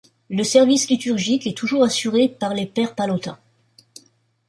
Le 0.31 0.43
service 0.43 0.87
liturgique 0.89 1.45
est 1.45 1.55
toujours 1.55 1.83
assuré 1.83 2.27
par 2.27 2.55
les 2.55 2.65
pères 2.65 2.95
pallottins. 2.95 3.37